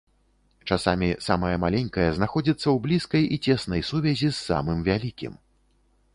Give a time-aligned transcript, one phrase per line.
[0.69, 5.33] Часамі самае маленькае знаходзіцца ў блізкай і цеснай сувязі з самым вялікім.